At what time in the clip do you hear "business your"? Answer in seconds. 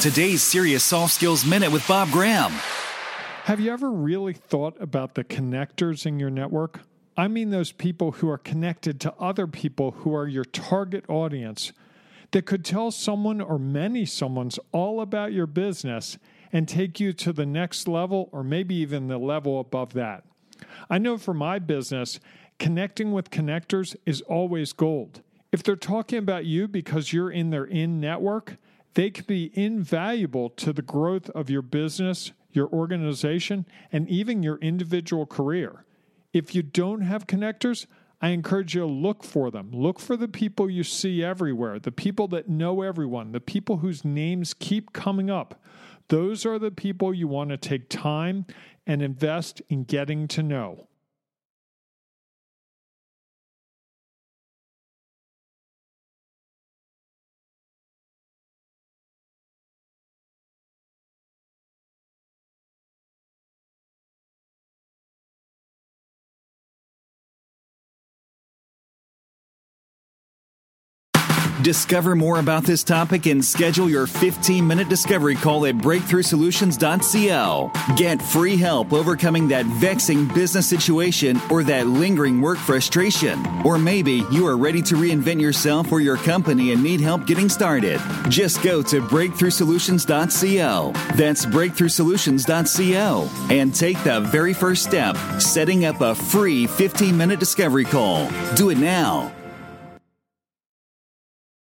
31.62-32.68